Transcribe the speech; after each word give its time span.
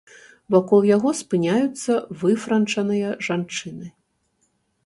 Вакол 0.53 0.87
яго 0.95 1.09
спыняюцца 1.19 1.99
выфранчаныя 2.23 3.13
жанчыны. 3.29 3.85